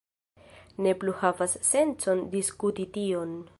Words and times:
Ne 0.85 0.93
plu 1.03 1.13
havas 1.19 1.53
sencon 1.69 2.25
diskuti 2.35 2.91
tion. 2.99 3.41